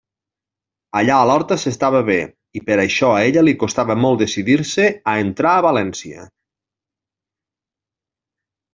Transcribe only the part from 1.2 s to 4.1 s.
a l'horta s'estava bé, i per això a ella li costava